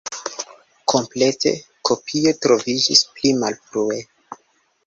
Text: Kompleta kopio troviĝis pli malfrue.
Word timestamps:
Kompleta 0.93 1.53
kopio 1.89 2.33
troviĝis 2.47 3.05
pli 3.19 3.35
malfrue. 3.45 4.01